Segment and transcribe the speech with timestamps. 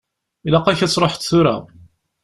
[0.47, 1.55] Ilaq-ak ad truḥeḍ tura?